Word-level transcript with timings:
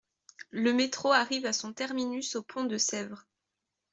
Le 0.49 0.73
métro 0.73 1.11
arrive 1.11 1.45
à 1.45 1.53
son 1.53 1.73
terminus 1.73 2.35
au 2.35 2.41
pont 2.41 2.63
de 2.63 2.79
Sèvres. 2.79 3.27